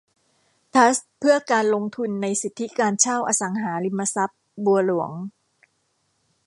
[0.73, 5.11] ทรัสต์เพื่อการลงทุนในสิทธิการเช่าอสังหาริมทรัพย์บัวหลวง